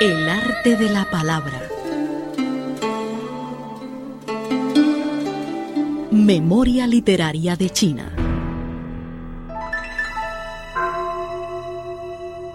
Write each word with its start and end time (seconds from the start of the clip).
El 0.00 0.30
arte 0.30 0.76
de 0.76 0.88
la 0.88 1.04
palabra. 1.10 1.60
Memoria 6.10 6.86
literaria 6.86 7.54
de 7.54 7.68
China. 7.68 8.10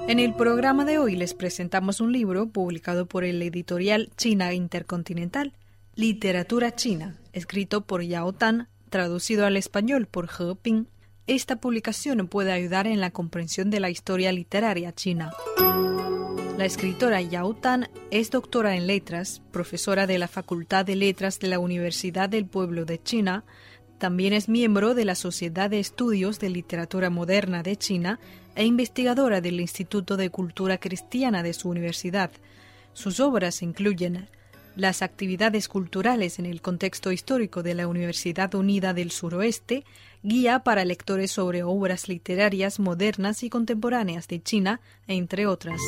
En 0.08 0.18
el 0.18 0.34
programa 0.34 0.85
de 0.85 0.98
hoy 0.98 1.16
les 1.16 1.35
presentamos 1.35 2.02
un 2.02 2.12
libro 2.12 2.48
publicado 2.48 3.05
por 3.05 3.23
el 3.23 3.40
editorial 3.44 4.09
China 4.18 4.52
Intercontinental, 4.52 5.54
Literatura 5.93 6.73
China, 6.73 7.16
escrito 7.32 7.82
por 7.82 8.02
Yao 8.02 8.34
Tan, 8.34 8.70
traducido 8.90 9.46
al 9.46 9.55
español 9.55 10.07
por 10.07 10.30
He 10.40 10.55
Ping. 10.55 10.85
Esta 11.27 11.57
publicación 11.57 12.27
puede 12.27 12.52
ayudar 12.52 12.88
en 12.88 13.01
la 13.01 13.12
comprensión 13.12 13.70
de 13.70 13.82
la 13.82 13.91
historia 13.91 14.32
literaria 14.32 14.96
china. 14.96 15.32
La 16.57 16.63
escritora 16.63 17.21
Yao 17.21 17.53
Tan 17.53 17.89
es 18.11 18.31
doctora 18.31 18.77
en 18.77 18.87
letras, 18.87 19.41
profesora 19.51 20.07
de 20.07 20.17
la 20.17 20.29
Facultad 20.29 20.85
de 20.85 20.95
Letras 20.95 21.37
de 21.39 21.49
la 21.49 21.59
Universidad 21.59 22.29
del 22.29 22.45
Pueblo 22.45 22.85
de 22.85 23.03
China, 23.03 23.43
también 23.98 24.31
es 24.31 24.48
miembro 24.48 24.93
de 24.93 25.03
la 25.03 25.15
Sociedad 25.15 25.70
de 25.70 25.81
Estudios 25.81 26.39
de 26.39 26.49
Literatura 26.49 27.09
Moderna 27.09 27.61
de 27.61 27.76
China 27.76 28.21
e 28.55 28.63
investigadora 28.63 29.41
del 29.41 29.59
Instituto 29.59 30.15
de 30.15 30.29
Cultura 30.29 30.77
Cristiana 30.77 31.43
de 31.43 31.51
su 31.51 31.67
universidad. 31.67 32.31
Sus 32.93 33.20
obras 33.20 33.61
incluyen 33.61 34.29
las 34.76 35.01
actividades 35.01 35.68
culturales 35.68 36.40
en 36.40 36.45
el 36.45 36.62
contexto 36.62 37.12
histórico 37.12 37.63
de 37.63 37.73
la 37.73 37.87
Universidad 37.87 38.54
Unida 38.55 38.93
del 38.93 39.12
Suroeste, 39.12 39.85
guía 40.23 40.59
para 40.59 40.85
lectores 40.85 41.32
sobre 41.32 41.63
obras 41.63 42.09
literarias 42.09 42.79
modernas 42.79 43.43
y 43.43 43.49
contemporáneas 43.49 44.27
de 44.27 44.41
China, 44.41 44.82
entre 45.07 45.48
otras. 45.48 45.79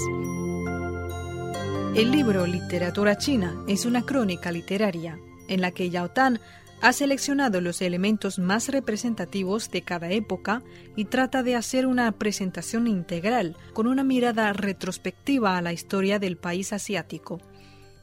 El 1.96 2.12
libro 2.12 2.46
Literatura 2.46 3.18
China 3.18 3.56
es 3.68 3.86
una 3.86 4.04
crónica 4.04 4.52
literaria 4.52 5.18
en 5.48 5.62
la 5.62 5.72
que 5.72 5.90
Yao 5.90 6.10
Tan 6.10 6.40
ha 6.82 6.94
seleccionado 6.94 7.60
los 7.60 7.82
elementos 7.82 8.38
más 8.38 8.70
representativos 8.70 9.72
de 9.72 9.82
cada 9.82 10.12
época 10.12 10.62
y 10.96 11.06
trata 11.06 11.42
de 11.42 11.56
hacer 11.56 11.88
una 11.88 12.12
presentación 12.12 12.88
integral 12.88 13.56
con 13.74 13.88
una 13.88 14.04
mirada 14.04 14.54
retrospectiva 14.54 15.58
a 15.58 15.62
la 15.62 15.74
historia 15.74 16.20
del 16.20 16.38
país 16.38 16.74
asiático. 16.74 17.42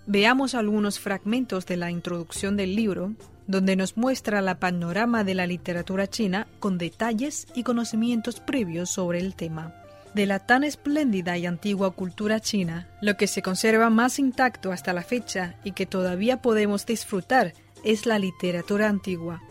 Veamos 0.06 0.54
algunos 0.54 1.00
fragmentos 1.00 1.64
de 1.64 1.78
la 1.78 1.90
introducción 1.90 2.56
del 2.56 2.76
libro, 2.76 3.14
donde 3.46 3.74
nos 3.74 3.96
muestra 3.96 4.42
la 4.42 4.58
panorama 4.58 5.24
de 5.24 5.34
la 5.34 5.46
literatura 5.46 6.06
china 6.08 6.46
con 6.60 6.76
detalles 6.76 7.46
y 7.54 7.62
conocimientos 7.62 8.40
previos 8.40 8.90
sobre 8.90 9.18
el 9.18 9.34
tema. 9.34 9.74
De 10.14 10.26
la 10.26 10.40
tan 10.40 10.62
espléndida 10.62 11.38
y 11.38 11.46
antigua 11.46 11.90
cultura 11.92 12.38
china, 12.40 12.86
lo 13.00 13.16
que 13.16 13.26
se 13.26 13.42
conserva 13.42 13.88
más 13.88 14.18
intacto 14.18 14.72
hasta 14.72 14.92
la 14.92 15.02
fecha 15.02 15.56
y 15.64 15.72
que 15.72 15.86
todavía 15.86 16.42
podemos 16.42 16.84
disfrutar 16.84 17.54
es 17.82 18.04
la 18.04 18.18
literatura 18.18 18.88
antigua. 18.88 19.42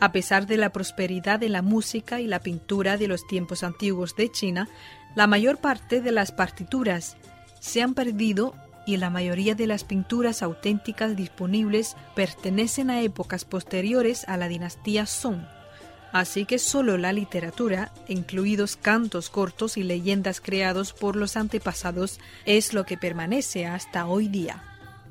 A 0.00 0.10
pesar 0.10 0.46
de 0.46 0.56
la 0.56 0.70
prosperidad 0.70 1.38
de 1.38 1.48
la 1.50 1.62
música 1.62 2.20
y 2.20 2.26
la 2.26 2.40
pintura 2.40 2.96
de 2.96 3.08
los 3.08 3.26
tiempos 3.26 3.62
antiguos 3.62 4.16
de 4.16 4.30
China, 4.30 4.68
la 5.14 5.26
mayor 5.26 5.58
parte 5.58 6.00
de 6.00 6.12
las 6.12 6.32
partituras 6.32 7.16
se 7.60 7.82
han 7.82 7.94
perdido 7.94 8.54
y 8.88 8.96
la 8.96 9.10
mayoría 9.10 9.54
de 9.54 9.66
las 9.66 9.84
pinturas 9.84 10.42
auténticas 10.42 11.14
disponibles 11.14 11.94
pertenecen 12.16 12.88
a 12.88 13.02
épocas 13.02 13.44
posteriores 13.44 14.26
a 14.26 14.38
la 14.38 14.48
dinastía 14.48 15.04
Song. 15.04 15.42
Así 16.10 16.46
que 16.46 16.58
solo 16.58 16.96
la 16.96 17.12
literatura, 17.12 17.92
incluidos 18.08 18.76
cantos 18.76 19.28
cortos 19.28 19.76
y 19.76 19.82
leyendas 19.82 20.40
creados 20.40 20.94
por 20.94 21.16
los 21.16 21.36
antepasados, 21.36 22.18
es 22.46 22.72
lo 22.72 22.84
que 22.84 22.96
permanece 22.96 23.66
hasta 23.66 24.06
hoy 24.06 24.26
día. 24.28 24.64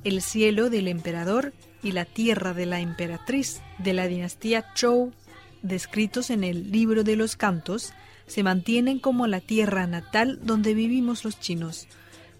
El 0.04 0.24
cielo 0.24 0.72
del 0.72 0.88
emperador 0.88 1.54
y 1.84 1.92
la 1.92 2.06
tierra 2.06 2.56
de 2.56 2.66
la 2.66 2.80
emperatriz 2.80 3.62
de 3.78 3.94
la 3.94 4.08
dinastía 4.08 4.74
Zhou, 4.76 5.14
descritos 5.62 6.32
en 6.32 6.44
el 6.44 6.72
libro 6.72 7.04
de 7.04 7.16
los 7.16 7.36
cantos, 7.36 7.94
se 8.26 8.42
mantienen 8.42 8.98
como 8.98 9.28
la 9.28 9.40
tierra 9.40 9.86
natal 9.86 10.40
donde 10.42 10.74
vivimos 10.74 11.24
los 11.24 11.40
chinos. 11.40 11.88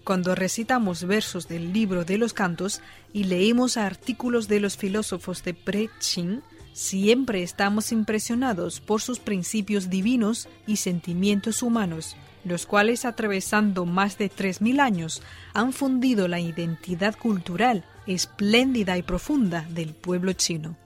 Cuando 0.04 0.34
recitamos 0.34 1.04
versos 1.04 1.48
del 1.48 1.72
libro 1.72 2.04
de 2.04 2.18
los 2.18 2.32
cantos 2.32 2.80
y 3.12 3.24
leemos 3.24 3.76
artículos 3.76 4.48
de 4.48 4.60
los 4.60 4.76
filósofos 4.76 5.44
de 5.44 5.54
Pre-Qing, 5.54 6.42
siempre 6.72 7.42
estamos 7.42 7.92
impresionados 7.92 8.80
por 8.80 9.02
sus 9.02 9.18
principios 9.18 9.90
divinos 9.90 10.48
y 10.66 10.76
sentimientos 10.76 11.62
humanos, 11.62 12.16
los 12.44 12.66
cuales 12.66 13.04
atravesando 13.04 13.84
más 13.84 14.16
de 14.16 14.30
3.000 14.30 14.80
años 14.80 15.22
han 15.52 15.72
fundido 15.72 16.28
la 16.28 16.40
identidad 16.40 17.16
cultural 17.16 17.84
espléndida 18.06 18.96
y 18.96 19.02
profunda 19.02 19.66
del 19.70 19.94
pueblo 19.94 20.32
chino. 20.32 20.76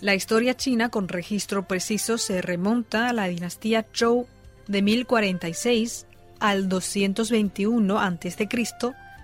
La 0.00 0.14
historia 0.14 0.56
china 0.56 0.88
con 0.88 1.08
registro 1.08 1.66
preciso 1.68 2.18
se 2.18 2.42
remonta 2.42 3.08
a 3.08 3.12
la 3.12 3.26
dinastía 3.26 3.86
Zhou 3.94 4.26
de 4.66 4.82
1046 4.82 6.06
al 6.44 6.68
221 6.68 7.98
a.C., 7.98 8.48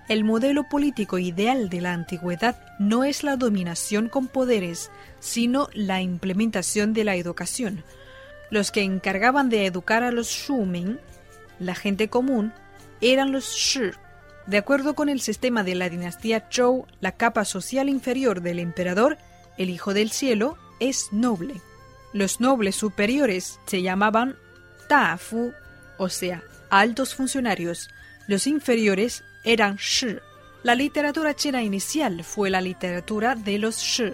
el 0.09 0.23
modelo 0.23 0.67
político 0.67 1.19
ideal 1.19 1.69
de 1.69 1.79
la 1.79 1.93
antigüedad 1.93 2.57
no 2.79 3.03
es 3.03 3.23
la 3.23 3.37
dominación 3.37 4.09
con 4.09 4.27
poderes, 4.27 4.89
sino 5.19 5.69
la 5.73 6.01
implementación 6.01 6.93
de 6.93 7.03
la 7.03 7.15
educación. 7.15 7.83
Los 8.49 8.71
que 8.71 8.81
encargaban 8.81 9.49
de 9.49 9.67
educar 9.67 10.01
a 10.01 10.11
los 10.11 10.29
Shuming, 10.29 10.99
la 11.59 11.75
gente 11.75 12.09
común, 12.09 12.53
eran 13.01 13.31
los 13.31 13.53
Shi. 13.53 13.91
De 14.47 14.57
acuerdo 14.57 14.95
con 14.95 15.07
el 15.07 15.21
sistema 15.21 15.63
de 15.63 15.75
la 15.75 15.89
dinastía 15.89 16.47
Zhou, 16.49 16.87
la 17.01 17.11
capa 17.11 17.45
social 17.45 17.87
inferior 17.87 18.41
del 18.41 18.57
emperador, 18.57 19.19
el 19.59 19.69
Hijo 19.69 19.93
del 19.93 20.09
Cielo, 20.09 20.57
es 20.79 21.13
noble. 21.13 21.61
Los 22.13 22.41
nobles 22.41 22.75
superiores 22.75 23.59
se 23.67 23.83
llamaban 23.83 24.35
Fu, 25.19 25.53
o 25.99 26.09
sea, 26.09 26.43
altos 26.71 27.13
funcionarios. 27.13 27.89
Los 28.27 28.47
inferiores 28.47 29.23
eran 29.43 29.75
Shi. 29.75 30.17
La 30.63 30.73
literatura 30.73 31.35
china 31.35 31.61
inicial 31.61 32.23
fue 32.23 32.49
la 32.49 32.61
literatura 32.61 33.35
de 33.35 33.59
los 33.59 33.77
Shi, 33.77 34.13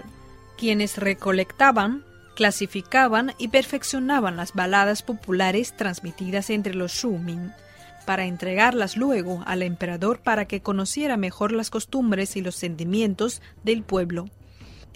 quienes 0.57 0.97
recolectaban, 0.97 2.03
clasificaban 2.35 3.33
y 3.37 3.49
perfeccionaban 3.49 4.35
las 4.35 4.53
baladas 4.53 5.03
populares 5.03 5.75
transmitidas 5.77 6.49
entre 6.49 6.73
los 6.73 6.91
Shuming, 6.93 7.53
para 8.05 8.25
entregarlas 8.25 8.97
luego 8.97 9.43
al 9.45 9.61
emperador 9.61 10.19
para 10.19 10.45
que 10.45 10.61
conociera 10.61 11.17
mejor 11.17 11.51
las 11.51 11.69
costumbres 11.69 12.35
y 12.37 12.41
los 12.41 12.55
sentimientos 12.55 13.41
del 13.63 13.83
pueblo. 13.83 14.29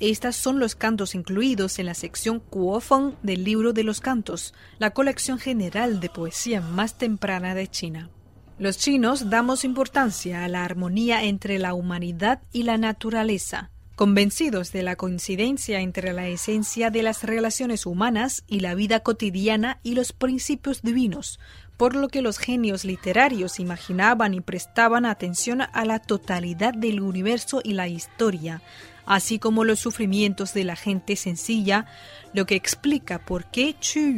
Estas 0.01 0.35
son 0.35 0.59
los 0.59 0.73
cantos 0.73 1.13
incluidos 1.13 1.77
en 1.77 1.85
la 1.85 1.93
sección 1.93 2.39
Kuofeng 2.39 3.17
del 3.21 3.43
libro 3.43 3.71
de 3.71 3.83
los 3.83 4.01
cantos, 4.01 4.55
la 4.79 4.89
colección 4.89 5.37
general 5.37 5.99
de 5.99 6.09
poesía 6.09 6.59
más 6.59 6.97
temprana 6.97 7.53
de 7.53 7.67
China. 7.67 8.09
Los 8.57 8.79
chinos 8.79 9.29
damos 9.29 9.63
importancia 9.63 10.43
a 10.43 10.47
la 10.47 10.65
armonía 10.65 11.23
entre 11.25 11.59
la 11.59 11.75
humanidad 11.75 12.41
y 12.51 12.63
la 12.63 12.79
naturaleza, 12.79 13.69
convencidos 13.95 14.71
de 14.71 14.81
la 14.81 14.95
coincidencia 14.95 15.81
entre 15.81 16.13
la 16.13 16.27
esencia 16.27 16.89
de 16.89 17.03
las 17.03 17.23
relaciones 17.23 17.85
humanas 17.85 18.43
y 18.47 18.61
la 18.61 18.73
vida 18.73 19.01
cotidiana 19.01 19.81
y 19.83 19.93
los 19.93 20.13
principios 20.13 20.81
divinos, 20.81 21.39
por 21.77 21.95
lo 21.95 22.07
que 22.07 22.23
los 22.23 22.39
genios 22.39 22.85
literarios 22.85 23.59
imaginaban 23.59 24.33
y 24.33 24.41
prestaban 24.41 25.05
atención 25.05 25.61
a 25.61 25.85
la 25.85 25.99
totalidad 25.99 26.73
del 26.73 27.01
universo 27.01 27.61
y 27.63 27.73
la 27.73 27.87
historia, 27.87 28.63
así 29.05 29.39
como 29.39 29.63
los 29.63 29.79
sufrimientos 29.79 30.53
de 30.53 30.63
la 30.63 30.75
gente 30.75 31.15
sencilla, 31.15 31.85
lo 32.33 32.45
que 32.45 32.55
explica 32.55 33.25
por 33.25 33.45
qué 33.51 33.75
Chu 33.79 34.15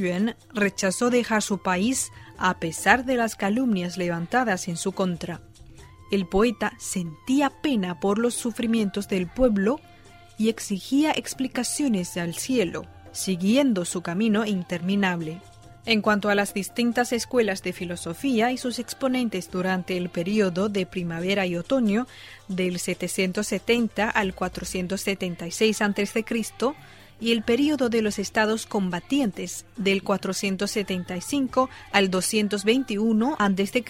rechazó 0.53 1.09
dejar 1.09 1.41
su 1.41 1.61
país 1.61 2.11
a 2.37 2.59
pesar 2.59 3.05
de 3.05 3.15
las 3.15 3.35
calumnias 3.35 3.97
levantadas 3.97 4.67
en 4.67 4.77
su 4.77 4.91
contra. 4.91 5.41
El 6.11 6.27
poeta 6.27 6.73
sentía 6.77 7.49
pena 7.49 7.99
por 7.99 8.19
los 8.19 8.33
sufrimientos 8.35 9.07
del 9.07 9.27
pueblo 9.27 9.79
y 10.37 10.49
exigía 10.49 11.11
explicaciones 11.11 12.17
al 12.17 12.35
cielo, 12.35 12.85
siguiendo 13.11 13.85
su 13.85 14.01
camino 14.01 14.45
interminable. 14.45 15.41
En 15.85 16.01
cuanto 16.01 16.29
a 16.29 16.35
las 16.35 16.53
distintas 16.53 17.11
escuelas 17.11 17.61
de 17.61 17.73
filosofía 17.73 18.53
y 18.53 18.57
sus 18.57 18.79
exponentes 18.79 19.51
durante 19.51 19.97
el 19.97 20.09
periodo 20.09 20.69
de 20.69 20.85
primavera 20.85 21.45
y 21.45 21.57
otoño 21.57 22.07
del 22.47 22.79
770 22.79 24.09
al 24.09 24.33
476 24.33 25.81
a.C. 25.81 26.25
y 27.19 27.31
el 27.33 27.43
periodo 27.43 27.89
de 27.89 28.01
los 28.01 28.17
estados 28.17 28.65
combatientes 28.65 29.65
del 29.75 30.03
475 30.03 31.69
al 31.91 32.09
221 32.09 33.35
a.C., 33.37 33.83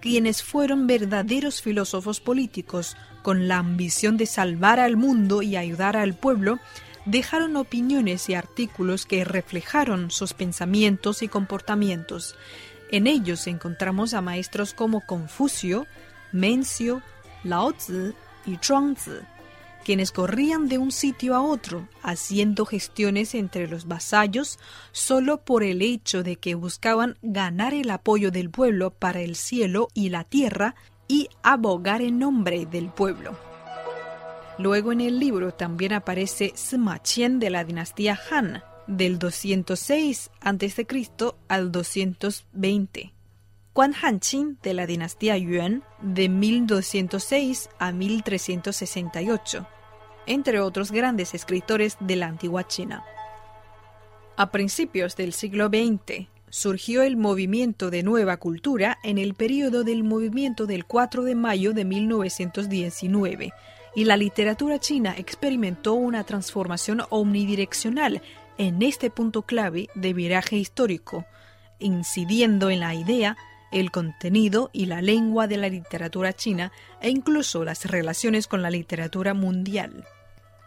quienes 0.00 0.42
fueron 0.42 0.86
verdaderos 0.86 1.62
filósofos 1.62 2.20
políticos 2.20 2.96
con 3.22 3.48
la 3.48 3.58
ambición 3.58 4.16
de 4.16 4.26
salvar 4.26 4.78
al 4.80 4.96
mundo 4.96 5.42
y 5.42 5.56
ayudar 5.56 5.96
al 5.96 6.14
pueblo, 6.14 6.58
dejaron 7.04 7.56
opiniones 7.56 8.28
y 8.28 8.34
artículos 8.34 9.06
que 9.06 9.24
reflejaron 9.24 10.10
sus 10.10 10.34
pensamientos 10.34 11.22
y 11.22 11.28
comportamientos. 11.28 12.36
En 12.90 13.06
ellos 13.06 13.46
encontramos 13.46 14.14
a 14.14 14.20
maestros 14.20 14.74
como 14.74 15.00
Confucio, 15.06 15.86
Mencio, 16.32 17.02
Lao 17.44 17.72
Tzu 17.72 18.14
y 18.46 18.58
Zhuangzi, 18.62 19.20
quienes 19.84 20.12
corrían 20.12 20.68
de 20.68 20.78
un 20.78 20.92
sitio 20.92 21.34
a 21.34 21.42
otro, 21.42 21.88
haciendo 22.02 22.66
gestiones 22.66 23.34
entre 23.34 23.66
los 23.66 23.88
vasallos 23.88 24.58
solo 24.92 25.38
por 25.38 25.62
el 25.62 25.82
hecho 25.82 26.22
de 26.22 26.36
que 26.36 26.54
buscaban 26.54 27.18
ganar 27.22 27.74
el 27.74 27.90
apoyo 27.90 28.30
del 28.30 28.50
pueblo 28.50 28.90
para 28.90 29.20
el 29.20 29.34
cielo 29.34 29.88
y 29.94 30.10
la 30.10 30.24
tierra 30.24 30.74
y 31.08 31.28
abogar 31.42 32.00
en 32.00 32.18
nombre 32.18 32.66
del 32.66 32.90
pueblo. 32.90 33.51
Luego 34.58 34.92
en 34.92 35.00
el 35.00 35.18
libro 35.18 35.52
también 35.52 35.92
aparece 35.92 36.52
Sima 36.54 36.98
Qian 36.98 37.38
de 37.38 37.50
la 37.50 37.64
dinastía 37.64 38.18
Han, 38.30 38.62
del 38.86 39.18
206 39.18 40.30
a.C. 40.40 40.86
al 41.48 41.72
220. 41.72 43.14
Quan 43.72 43.94
Hanqin 43.94 44.58
de 44.62 44.74
la 44.74 44.86
dinastía 44.86 45.38
Yuan, 45.38 45.82
de 46.02 46.28
1206 46.28 47.70
a 47.78 47.92
1368, 47.92 49.66
entre 50.26 50.60
otros 50.60 50.92
grandes 50.92 51.32
escritores 51.32 51.96
de 52.00 52.16
la 52.16 52.26
antigua 52.26 52.66
China. 52.66 53.02
A 54.36 54.50
principios 54.50 55.16
del 55.16 55.32
siglo 55.32 55.68
XX, 55.68 56.28
surgió 56.50 57.02
el 57.02 57.16
movimiento 57.16 57.90
de 57.90 58.02
nueva 58.02 58.36
cultura 58.36 58.98
en 59.02 59.16
el 59.16 59.32
periodo 59.32 59.84
del 59.84 60.04
movimiento 60.04 60.66
del 60.66 60.84
4 60.84 61.22
de 61.22 61.34
mayo 61.34 61.72
de 61.72 61.86
1919 61.86 63.52
y 63.94 64.04
la 64.04 64.16
literatura 64.16 64.78
china 64.78 65.14
experimentó 65.16 65.94
una 65.94 66.24
transformación 66.24 67.02
omnidireccional 67.10 68.22
en 68.58 68.82
este 68.82 69.10
punto 69.10 69.42
clave 69.42 69.88
de 69.94 70.12
viraje 70.12 70.56
histórico, 70.56 71.24
incidiendo 71.78 72.70
en 72.70 72.80
la 72.80 72.94
idea, 72.94 73.36
el 73.70 73.90
contenido 73.90 74.70
y 74.72 74.86
la 74.86 75.00
lengua 75.00 75.46
de 75.46 75.56
la 75.56 75.68
literatura 75.68 76.32
china 76.32 76.72
e 77.00 77.10
incluso 77.10 77.64
las 77.64 77.86
relaciones 77.86 78.46
con 78.46 78.62
la 78.62 78.70
literatura 78.70 79.34
mundial. 79.34 80.04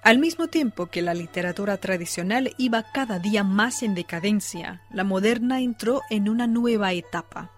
Al 0.03 0.19
mismo 0.19 0.47
tiempo 0.47 0.87
que 0.87 1.01
la 1.01 1.15
literatura 1.15 1.77
tradicional 1.77 2.53
iba 2.57 2.83
cada 2.91 3.17
día 3.17 3.43
más 3.43 3.81
en 3.81 3.95
decadencia, 3.95 4.81
la 4.91 5.03
moderna 5.03 5.61
entró 5.61 6.01
en 6.09 6.29
una 6.29 6.45
nueva 6.45 6.93
etapa. 6.93 7.51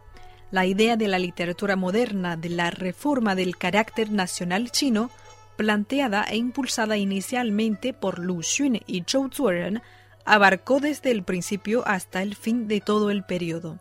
La 0.49 0.65
idea 0.65 0.95
de 0.95 1.09
la 1.09 1.19
literatura 1.19 1.75
moderna 1.75 2.37
de 2.37 2.49
la 2.49 2.69
reforma 2.71 3.35
del 3.35 3.57
carácter 3.57 4.11
nacional 4.11 4.71
chino 4.71 5.09
planteada 5.57 6.23
e 6.23 6.37
impulsada 6.37 6.95
inicialmente 6.97 7.93
por 7.93 8.19
Lu 8.19 8.41
Xun 8.41 8.79
y 8.85 9.03
Zhou 9.03 9.29
Zuoren, 9.33 9.81
abarcó 10.23 10.79
desde 10.79 11.11
el 11.11 11.23
principio 11.23 11.85
hasta 11.87 12.21
el 12.21 12.35
fin 12.35 12.67
de 12.67 12.79
todo 12.79 13.09
el 13.09 13.23
periodo. 13.23 13.79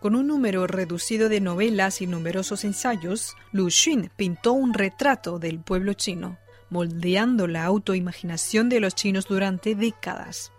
Con 0.00 0.14
un 0.16 0.26
número 0.26 0.66
reducido 0.66 1.28
de 1.28 1.40
novelas 1.40 2.02
y 2.02 2.06
numerosos 2.06 2.64
ensayos, 2.64 3.36
Lu 3.52 3.70
Xun 3.70 4.10
pintó 4.16 4.52
un 4.52 4.74
retrato 4.74 5.38
del 5.38 5.60
pueblo 5.60 5.94
chino, 5.94 6.36
moldeando 6.68 7.46
la 7.46 7.64
autoimaginación 7.64 8.68
de 8.68 8.80
los 8.80 8.94
chinos 8.94 9.26
durante 9.26 9.74
décadas. 9.74 10.52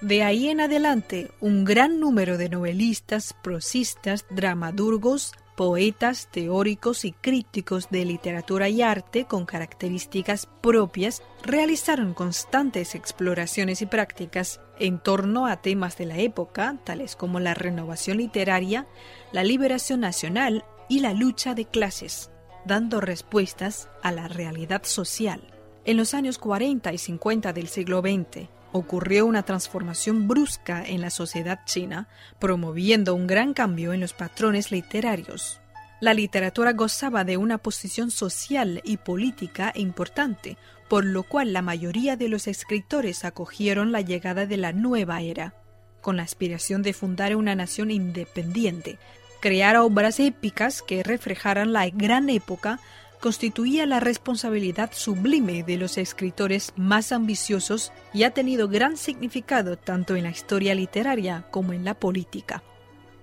De 0.00 0.22
ahí 0.22 0.48
en 0.48 0.60
adelante, 0.60 1.30
un 1.40 1.64
gran 1.64 2.00
número 2.00 2.38
de 2.38 2.48
novelistas, 2.48 3.34
prosistas, 3.42 4.24
dramaturgos, 4.30 5.32
poetas, 5.60 6.28
teóricos 6.30 7.04
y 7.04 7.12
críticos 7.12 7.90
de 7.90 8.06
literatura 8.06 8.70
y 8.70 8.80
arte 8.80 9.26
con 9.26 9.44
características 9.44 10.48
propias 10.62 11.22
realizaron 11.42 12.14
constantes 12.14 12.94
exploraciones 12.94 13.82
y 13.82 13.86
prácticas 13.86 14.62
en 14.78 14.98
torno 14.98 15.44
a 15.46 15.60
temas 15.60 15.98
de 15.98 16.06
la 16.06 16.16
época, 16.16 16.78
tales 16.82 17.14
como 17.14 17.40
la 17.40 17.52
renovación 17.52 18.16
literaria, 18.16 18.86
la 19.32 19.44
liberación 19.44 20.00
nacional 20.00 20.64
y 20.88 21.00
la 21.00 21.12
lucha 21.12 21.52
de 21.52 21.66
clases, 21.66 22.30
dando 22.64 23.02
respuestas 23.02 23.90
a 24.02 24.12
la 24.12 24.28
realidad 24.28 24.84
social. 24.84 25.42
En 25.84 25.98
los 25.98 26.14
años 26.14 26.38
40 26.38 26.90
y 26.90 26.96
50 26.96 27.52
del 27.52 27.68
siglo 27.68 28.00
XX, 28.00 28.48
ocurrió 28.72 29.26
una 29.26 29.42
transformación 29.42 30.28
brusca 30.28 30.84
en 30.84 31.00
la 31.00 31.10
sociedad 31.10 31.60
china, 31.64 32.08
promoviendo 32.38 33.14
un 33.14 33.26
gran 33.26 33.54
cambio 33.54 33.92
en 33.92 34.00
los 34.00 34.12
patrones 34.12 34.70
literarios. 34.70 35.60
La 36.00 36.14
literatura 36.14 36.72
gozaba 36.72 37.24
de 37.24 37.36
una 37.36 37.58
posición 37.58 38.10
social 38.10 38.80
y 38.84 38.96
política 38.96 39.72
importante, 39.74 40.56
por 40.88 41.04
lo 41.04 41.22
cual 41.24 41.52
la 41.52 41.62
mayoría 41.62 42.16
de 42.16 42.28
los 42.28 42.46
escritores 42.46 43.24
acogieron 43.24 43.92
la 43.92 44.00
llegada 44.00 44.46
de 44.46 44.56
la 44.56 44.72
nueva 44.72 45.20
era, 45.20 45.54
con 46.00 46.16
la 46.16 46.22
aspiración 46.22 46.82
de 46.82 46.94
fundar 46.94 47.36
una 47.36 47.54
nación 47.54 47.90
independiente, 47.90 48.98
crear 49.40 49.76
obras 49.76 50.20
épicas 50.20 50.82
que 50.82 51.02
reflejaran 51.02 51.72
la 51.72 51.88
gran 51.90 52.30
época 52.30 52.80
constituía 53.20 53.86
la 53.86 54.00
responsabilidad 54.00 54.90
sublime 54.92 55.62
de 55.62 55.76
los 55.76 55.98
escritores 55.98 56.72
más 56.76 57.12
ambiciosos 57.12 57.92
y 58.12 58.24
ha 58.24 58.30
tenido 58.30 58.68
gran 58.68 58.96
significado 58.96 59.76
tanto 59.76 60.16
en 60.16 60.24
la 60.24 60.30
historia 60.30 60.74
literaria 60.74 61.44
como 61.50 61.72
en 61.72 61.84
la 61.84 61.94
política. 61.94 62.62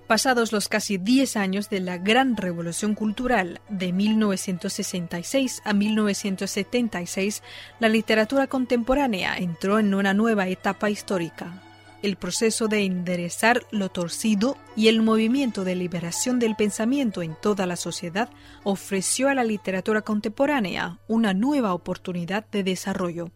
Pasados 0.07 0.53
los 0.53 0.69
casi 0.69 0.97
10 0.97 1.35
años 1.35 1.69
de 1.69 1.81
la 1.81 1.97
gran 1.97 2.37
revolución 2.37 2.95
cultural 2.95 3.59
de 3.67 3.91
1966 3.91 5.61
a 5.65 5.73
1976, 5.73 7.43
la 7.81 7.89
literatura 7.89 8.47
contemporánea 8.47 9.37
entró 9.37 9.79
en 9.79 9.93
una 9.93 10.13
nueva 10.13 10.47
etapa 10.47 10.89
histórica 10.89 11.61
el 12.03 12.15
proceso 12.15 12.67
de 12.67 12.85
enderezar 12.85 13.65
lo 13.71 13.89
torcido 13.89 14.57
y 14.75 14.87
el 14.87 15.01
movimiento 15.01 15.63
de 15.63 15.75
liberación 15.75 16.39
del 16.39 16.55
pensamiento 16.55 17.21
en 17.21 17.35
toda 17.35 17.65
la 17.65 17.75
sociedad 17.75 18.29
ofreció 18.63 19.29
a 19.29 19.33
la 19.33 19.43
literatura 19.43 20.01
contemporánea 20.01 20.99
una 21.07 21.33
nueva 21.33 21.73
oportunidad 21.73 22.45
de 22.51 22.63
desarrollo. 22.63 23.31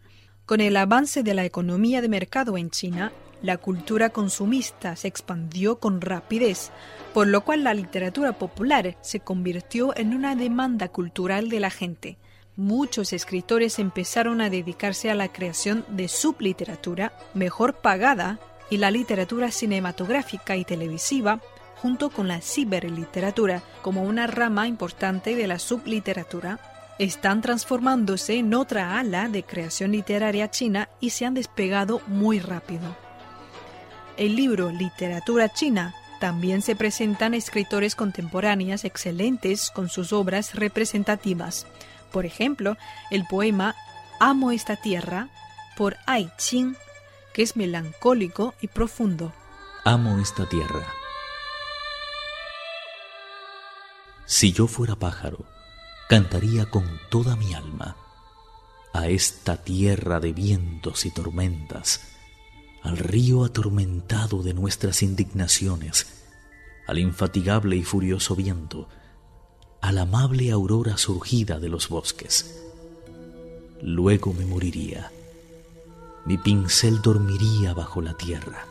Con 0.46 0.62
el 0.62 0.78
avance 0.78 1.24
de 1.24 1.34
la 1.34 1.46
economía 1.46 2.02
de 2.02 2.10
mercado 2.10 2.58
en 2.58 2.70
China, 2.70 3.12
la 3.42 3.58
cultura 3.58 4.10
consumista 4.10 4.96
se 4.96 5.08
expandió 5.08 5.80
con 5.80 6.00
rapidez, 6.00 6.72
por 7.14 7.28
lo 7.28 7.42
cual 7.42 7.64
la 7.64 7.74
literatura 7.74 8.34
popular 8.34 8.98
se 9.02 9.20
convirtió 9.20 9.96
en 9.98 10.14
una 10.14 10.36
demanda 10.36 10.90
cultural 10.90 11.50
de 11.50 11.60
la 11.60 11.72
gente. 11.72 12.18
Muchos 12.56 13.14
escritores 13.14 13.80
empezaron 13.80 14.42
a 14.42 14.50
dedicarse 14.50 15.10
a 15.10 15.16
la 15.16 15.30
creación 15.30 15.86
de 15.90 16.08
subliteratura 16.08 17.14
mejor 17.34 17.76
pagada 17.76 18.40
y 18.72 18.78
la 18.78 18.90
literatura 18.90 19.52
cinematográfica 19.52 20.56
y 20.56 20.64
televisiva, 20.64 21.42
junto 21.76 22.10
con 22.10 22.28
la 22.28 22.42
ciberliteratura 22.42 23.62
como 23.82 24.04
una 24.04 24.26
rama 24.28 24.66
importante 24.66 25.36
de 25.36 25.46
la 25.46 25.60
subliteratura, 25.60 26.60
están 26.98 27.42
transformándose 27.42 28.36
en 28.36 28.54
otra 28.54 28.98
ala 28.98 29.28
de 29.28 29.44
creación 29.44 29.92
literaria 29.92 30.50
china 30.50 30.88
y 31.02 31.10
se 31.10 31.26
han 31.26 31.34
despegado 31.34 32.02
muy 32.08 32.40
rápido. 32.40 32.96
El 34.16 34.38
libro 34.38 34.72
Literatura 34.72 35.50
China 35.50 35.94
también 36.22 36.62
se 36.62 36.76
presentan 36.76 37.34
escritores 37.34 37.96
contemporáneas 37.96 38.86
excelentes 38.86 39.70
con 39.70 39.90
sus 39.90 40.14
obras 40.14 40.56
representativas. 40.56 41.68
Por 42.12 42.26
ejemplo, 42.26 42.78
el 43.10 43.26
poema 43.26 43.76
Amo 44.20 44.52
esta 44.52 44.76
tierra 44.76 45.28
por 45.76 45.98
Ai 46.06 46.32
Qing 46.38 46.76
que 47.34 47.42
es 47.42 47.56
melancólico 47.56 48.54
y 48.62 48.68
profundo. 48.68 49.34
Amo 49.84 50.20
esta 50.20 50.48
tierra. 50.48 50.86
Si 54.26 54.54
yo 54.54 54.68
fuera 54.68 54.96
pájaro, 54.96 55.46
cantaría 56.08 56.66
con 56.70 56.86
toda 57.10 57.36
mi 57.36 57.54
alma 57.54 57.98
a 58.94 59.08
esta 59.08 59.58
tierra 59.58 60.20
de 60.20 60.34
vientos 60.34 61.06
y 61.06 61.12
tormentas, 61.12 62.02
al 62.84 62.98
río 62.98 63.46
atormentado 63.46 64.44
de 64.44 64.54
nuestras 64.54 65.02
indignaciones, 65.02 66.08
al 66.88 67.00
infatigable 67.00 67.78
y 67.78 67.84
furioso 67.84 68.36
viento, 68.36 68.90
a 69.82 69.92
la 69.92 70.02
amable 70.02 70.52
aurora 70.52 70.98
surgida 70.98 71.60
de 71.60 71.70
los 71.70 71.90
bosques. 71.90 72.64
Luego 73.82 74.34
me 74.34 74.46
moriría 74.46 75.12
mi 76.26 76.38
pincel 76.38 77.02
dormiría 77.02 77.74
bajo 77.74 78.02
la 78.02 78.14
tierra. 78.14 78.66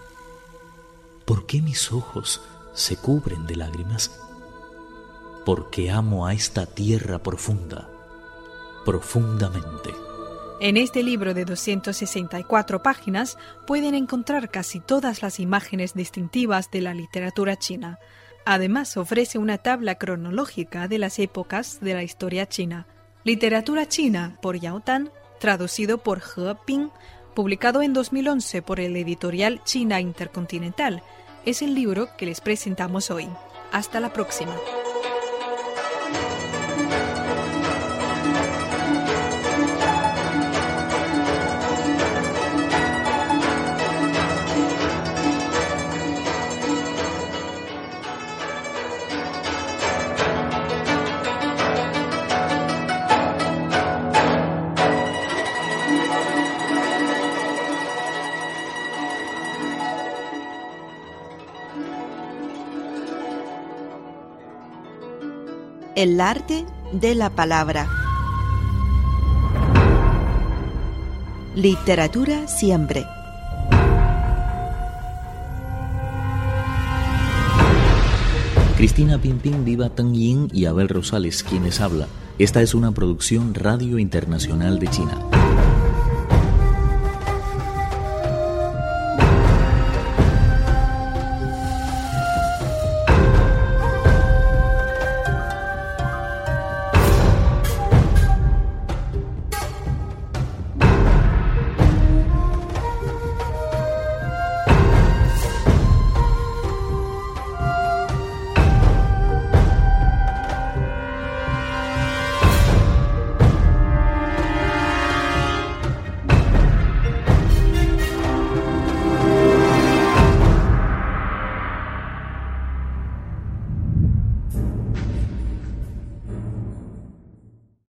¿Por 1.25 1.47
qué 1.47 1.61
mis 1.62 1.92
ojos 1.92 2.42
se 2.75 2.97
cubren 2.97 3.47
de 3.47 3.57
lágrimas? 3.57 4.11
Porque 5.45 5.90
amo 5.90 6.26
a 6.26 6.35
esta 6.35 6.66
tierra 6.66 7.23
profunda, 7.23 7.88
profundamente. 8.85 9.90
En 10.61 10.76
este 10.76 11.02
libro 11.02 11.33
de 11.33 11.47
264 11.47 12.83
páginas 12.83 13.38
pueden 13.66 13.95
encontrar 13.95 14.50
casi 14.50 14.78
todas 14.78 15.23
las 15.23 15.40
imágenes 15.40 15.95
distintivas 15.95 16.71
de 16.71 16.83
la 16.83 16.92
literatura 16.92 17.57
china. 17.57 17.99
Además, 18.45 18.99
ofrece 18.99 19.38
una 19.38 19.57
tabla 19.57 19.95
cronológica 19.95 20.87
de 20.87 20.99
las 20.99 21.19
épocas 21.19 21.80
de 21.80 21.95
la 21.95 22.02
historia 22.02 22.47
china. 22.47 22.87
Literatura 23.25 23.88
china 23.88 24.37
por 24.42 24.59
Yao 24.59 24.80
Tan, 24.80 25.11
traducido 25.38 25.99
por 25.99 26.19
He 26.19 26.54
Ping, 26.66 26.90
publicado 27.35 27.83
en 27.83 27.93
2011 27.93 28.63
por 28.63 28.81
el 28.81 28.97
editorial 28.97 29.63
China 29.65 30.01
Intercontinental. 30.01 31.03
Es 31.47 31.63
el 31.63 31.75
libro 31.75 32.09
que 32.17 32.27
les 32.27 32.41
presentamos 32.41 33.11
hoy. 33.11 33.29
Hasta 33.73 34.01
la 34.01 34.13
próxima. 34.13 34.55
El 65.97 66.20
arte 66.20 66.64
de 66.92 67.16
la 67.16 67.30
palabra. 67.30 67.88
Literatura 71.56 72.47
siempre. 72.47 73.04
Cristina 78.76 79.18
Pimpín, 79.18 79.64
Viva 79.64 79.90
Tang 79.90 80.14
Yin 80.14 80.49
y 80.52 80.66
Abel 80.66 80.88
Rosales, 80.88 81.42
quienes 81.42 81.80
habla. 81.80 82.06
Esta 82.38 82.62
es 82.62 82.73
una 82.73 82.92
producción 82.92 83.54
Radio 83.54 83.99
Internacional 83.99 84.78
de 84.78 84.87
China. 84.87 85.39